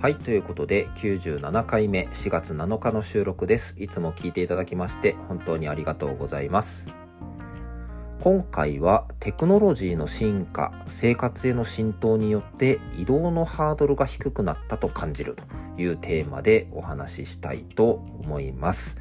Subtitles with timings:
[0.00, 0.16] はい。
[0.16, 3.74] ということで、97回目、4月7日の収録です。
[3.76, 6.88] いつも聞いていただきまして、本当にありがとうございます。
[8.20, 15.44] 今回は、テクノロジーの進化、生活への浸透によって移動のハードルが低くなったと感じると
[15.78, 18.96] いうテーマでお話ししたいと思います。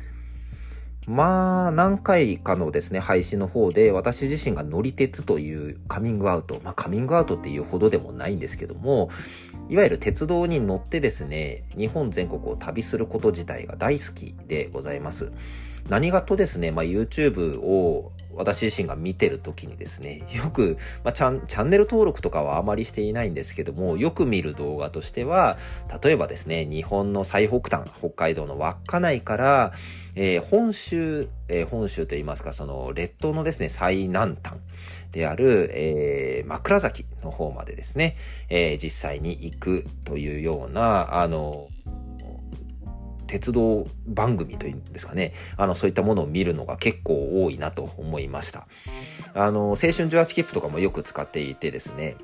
[1.10, 9.10] まあ、何回かのですね、配信の方で、私自身が乗り鉄というカミングアウト、まあ、カミングアウトっていうほどでもないんですけども、
[9.70, 15.32] いわゆる鉄道に乗ってですね、日本全国を旅すること自体が大好きでございます。
[15.90, 25.58] 何がとですね、まあ、YouTube を私自身が見てる時にですね、よく、まあ、チャン、チャンネル登録とかはあまりしていないんですけども、よく見る動画としては、
[26.04, 29.74] 例えばですね、日本の最北端、北海道の稚内から、
[30.16, 34.58] えー、本州、えー、本州といいますか、その列島のですね、最南端
[35.12, 38.16] である、えー、枕崎の方までですね、
[38.50, 41.68] え、実際に行くというような、あの、
[43.30, 48.68] 鉄道番組というんですかね、あの、そういったものを見るのが結構多いなと思いました。
[49.36, 52.16] あの、青春18切符とかもよく使っていてですね、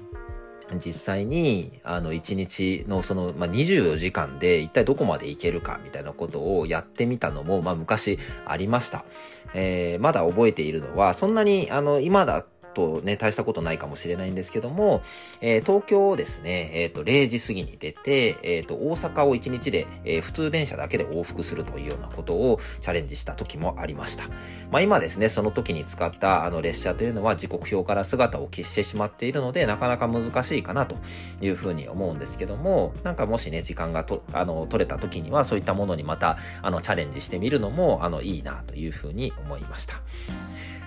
[0.84, 8.18] 実際に、あの、1日のその、まあ、24時間で一体どこまで行けるかみたいなことをやってみたのも、まあ、昔
[8.48, 9.06] ありました。
[9.54, 12.46] えー、まだ覚えているのは、そんなに、あの、今だ
[12.76, 15.02] とね、大したことないかもしれないんですけども、
[15.42, 24.26] えー、東京をですね、えっ、ー、と、0時過ぎに出て、えっ、ー、と、大阪を1日で、え普通電車だけで往復するというようなことをチャレンジした時もありました。
[24.70, 30.98] まあ今ですね、その時に使ったあの列車というのは時刻表から姿を消してしまっているので、なかなか難しいかなと
[31.42, 40.02] いうふうに思うんですけども、なんかもしね、時間がと、あの、取れた時にはそういったものにまた、あの、チャレンジしてみるのも、あの、いいなというふうに思いました。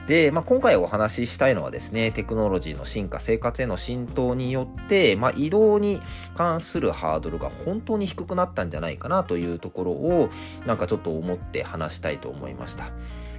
[0.08, 6.00] で、まあ、今回お話ししたいのはですね、テクノロジーの進化、生活への浸透によって、まあ、移動に
[6.34, 10.30] 関するハードルが本当に低くなったんじゃないかなというところを、
[10.66, 12.90] なんかちょっと思って話したいと思いました。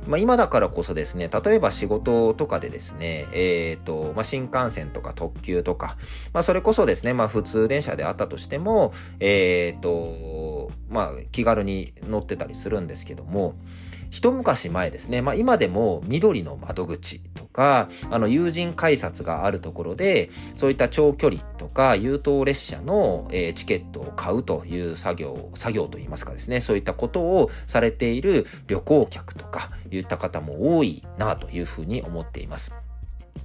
[0.07, 5.97] まあ、今だからこそですね、例えば仕事とかでですね、えっ、ー、と、まあ、新幹線とか特急とか、
[6.33, 13.55] まあ、それこそですね、まあ、普通電車であったとしても、えっ、ー、と、まあ、気軽に乗ってたりするんですけども、
[14.09, 32.73] 一昔前ですね、まあ今でも緑の窓口とか、あの友人改札があるところで、そういった長距離とか優等列車の、え、チケットを買うという作業、作業といいますかですね、そういったことをされている旅行客とか言った方も多いなというふうに思っています。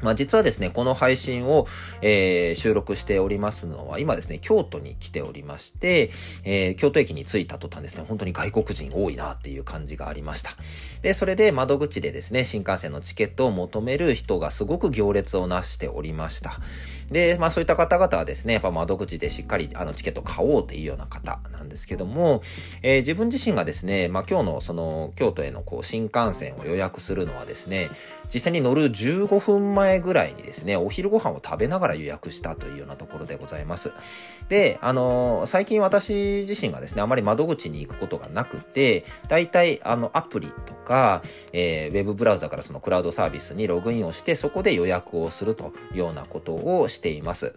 [0.00, 1.66] まあ実はですね、この配信を、
[2.02, 6.10] えー、収録しておりますのは、今ですね、京都に来ておりまして、
[6.44, 10.50] えー、京都駅に着いた途端ですね、本当に外国人多いなっていう感じがありました。
[11.02, 16.60] で、それで窓口でですね、新幹線のチケットを求める人がすごく行列をなしておりました。
[17.10, 22.42] で、まあそういった方々はですね、やっぱ窓口でしっかりあのチケット買おうっていうような方なんですけども、
[22.82, 27.90] えー、自分自身がですね、まあ今日のその京都へのこう新幹線を予約するのはですね、
[28.34, 33.92] 実際に乗る15分前ぐらいにですね、お昼ご飯を食べながら予約したというようなところでございます。
[34.48, 41.22] で、あのー、最近私自身がですね、あまり窓口に行くことがなくて、大体あのアプリとか、
[41.52, 47.54] えー、ウェブブラウザからそのクラウドサービスにログインをして、そこで予約をするというようなことをしています。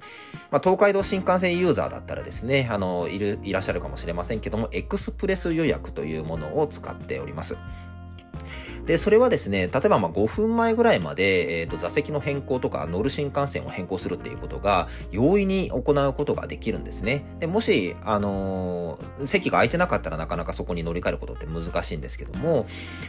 [0.52, 7.58] まあ、東海道新幹線ユーザーだったらですね、あの、いる、いらっしゃるかもしれませんけども、エクスプレス予約というものを使っております。
[8.88, 17.26] で、それはですね、例えばまあ5分前ぐらいまで、え、ー、と、座席の変更とか乗る新幹線を変更するっていうことが、容易に行うことができるんですね。
[17.42, 22.66] で、もし、あのー、席が空いてなかったらなかなかそこに乗り換えることって難しいんですけども、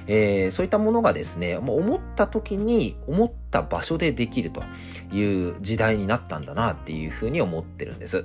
[0.08, 4.64] えー、そういったものがですね、もう思った時に、思った場所でできると
[5.12, 8.24] いう時代になったんだなっていうふうに思ってるんです。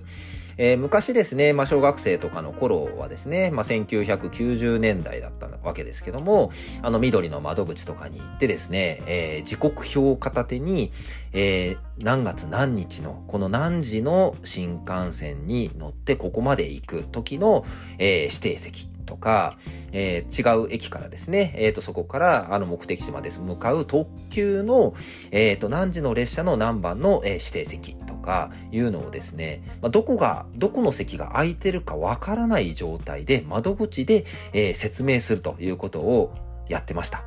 [0.58, 6.52] えー、昔ですね、まあ、小学生とかの頃はですね、まあ、1990年代だったわけですけども、
[6.82, 10.92] あの、緑の窓口とかに行ってですね、えー、時刻表を片手に、
[11.32, 17.66] えー、何月何日の、この何時の新幹線に乗ってここまで行く時の、
[17.98, 19.58] えー、指定席とか、
[19.92, 24.96] えー、違う駅からですね、え、ー、と、そこから、あの、目的地まで向かう特急の、
[25.32, 36.34] え、ー、と、何時の列車の何番の、え指定席かいうのをですね、まあ、どこが、どこの席が空いてるかわからない状態で窓口で、え説明するということを
[36.68, 37.24] やってました。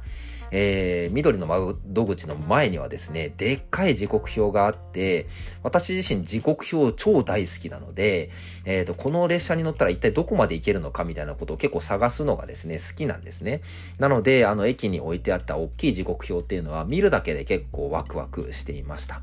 [0.50, 1.76] えー、緑の窓
[2.06, 5.26] 口の前にはですね、でっかい時刻表があって、
[5.62, 8.31] 私自身時刻表超大好きなので、
[8.64, 13.62] えっ、ー、と、この列車に乗ったら一体どこまで行けるのかみたいなことを結構探すのがですね、好きなんですね。
[13.98, 19.22] なので、あの、駅に置いてあった大きい時刻表っていうのは見るだけで結構ワクワクしていました。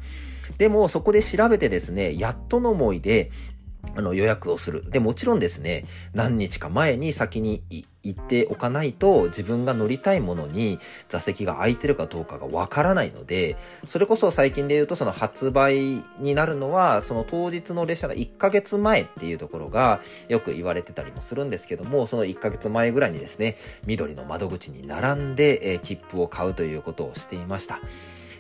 [0.58, 3.32] でも、そこで調べてですね、やっとの思いで、
[3.96, 4.90] あの予約をする。
[4.90, 7.64] で、もちろんですね、何日か前に先に
[8.02, 13.58] 行っておかないと自分が乗りたいものに座席が空いてるかどうかがわからないので、
[13.88, 27.80] それこそ最近で言うとその発売になるのは、その当日の列車の1ヶ月前っていうところがよく言われてたりもするんですけども、その1ヶ月前ぐらいにですね、緑の窓口に並んで、え、切符を買うということをしていました。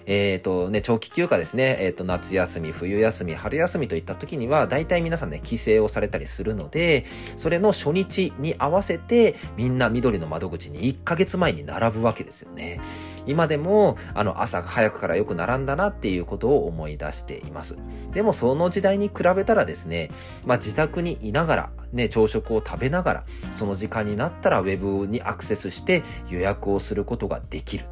[0.05, 7.05] えっ、ー、とね、長期休暇ですね、えっ、ー、と、夏休み、冬休み、春休みといった時には、大体皆さんね、帰省をされたりするので、
[7.37, 12.81] それの初日に合わせて、みんな緑の窓口に1ヶ月前に並ぶわけですよね。
[13.25, 17.77] 今でも、あの、朝早くからよく並んだなっていうことを思い出しています。
[18.13, 20.11] でも、その時代に比べたらですね、
[20.45, 23.23] まあ、自宅にいながら、ね、朝食を食べながら、
[23.53, 27.85] その時間になったらウェブにアクセスして予約をすることができる。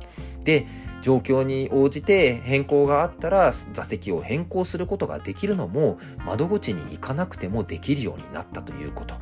[0.43, 0.67] で、
[1.01, 9.15] 状況に応じて変更があったら座席を変更することができるのも窓口に行かなくてもできるようになったということ。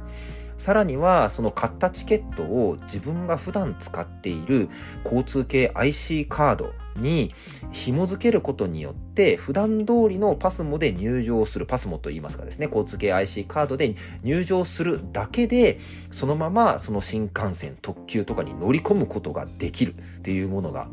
[0.60, 4.68] さらには、その買ったチケットを自分が普段使っている
[5.06, 7.34] 交通系 IC カードに
[7.72, 15.80] 紐付けることによって普段通りのパスモで入場するパスモと言いますかですね交通系 IC カードで入場するだけで
[16.12, 20.90] そのままその新幹線特急とかに乗り込むことができるっていうものが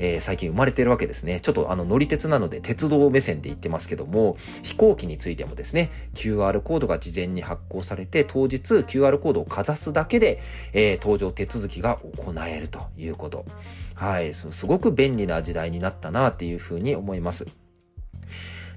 [0.00, 1.38] えー、最近生まれてるわけですね。
[1.40, 10.42] ちょっとあの乗り鉄なので鉄道目線で言ってますけども、飛行機についてもですね、QR コードが事前に発行されて、当日 QR コードをかざすだけで、
[10.72, 13.44] えー、搭乗手続きが行えるということ。
[13.94, 17.46] はい、すごく便利な時代になったなっていうふうに思います。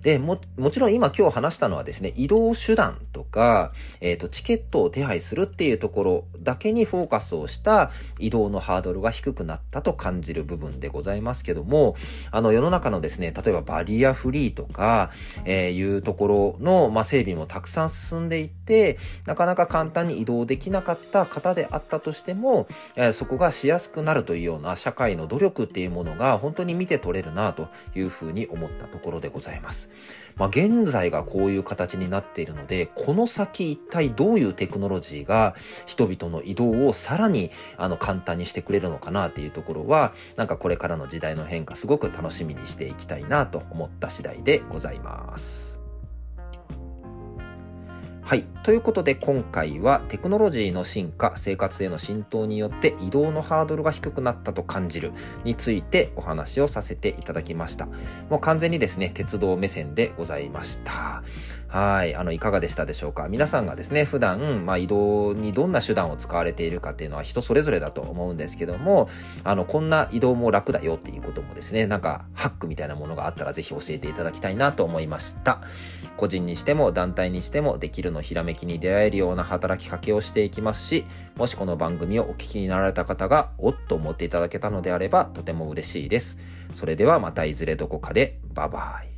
[0.03, 3.71] で、も、もちろん今今日話したのはですね、移動手段とか、
[4.01, 7.89] えっ、ー、と、チケットを手配するっていうところだけにフォーカスをした
[8.19, 11.95] 移動のハードルが低くなったと感じる部分でございますけども、
[12.31, 15.09] あの、世の中のですね、例えばバリアフリーとか、
[15.45, 22.67] えー、いうところの、まあ、整備もたくさん進んでいって、なかなか簡単に移動できなかった方であったとしても、
[22.97, 29.92] えー、そこがしやすくなるというような社会の努力っていうものが本当に見て取れるなというふうに思ったところでございます。
[30.35, 35.55] まあ、現在がこういう形になっているので、この先一体どういうテクノロジーが
[35.85, 45.72] 人々の移動をさらにあの簡単にしてくれるのかなっていうところは、なんかこれからの時代の変化すごく楽しみにしていきたいなと思った次第でございます。
[48.25, 48.43] はい。
[48.63, 55.11] ということで今回はテクノロジーの進化、生活への浸透によって移動のハードルが低くなったと感じる
[55.43, 57.87] についてお話をさせていただきました。
[58.29, 61.21] もう完全にですね、鉄道目線でございました。
[61.73, 62.15] はい。
[62.15, 63.27] あの、いかがでしたでしょうか？
[63.29, 69.09] 皆さんがですね、普段、まあ、移動にどんな手段を使われているかっていうのは人それぞれだと思うんですけども、
[69.43, 75.61] あの、こんな移動も楽だよっていうこともですね、なんか、ハックみたいなものがあったらぜひ教えていただきたいなと思いました。
[76.15, 81.05] 個人にしても団体にしてもできるのひらめきに出会えるような働きかけをしていきますし、
[81.37, 86.37] もしこの番組をお聞きになられた方が、おっと思っていただけたのであれば、とても嬉しいです。
[86.71, 89.12] それではまたいずれどこかで、バイバイ。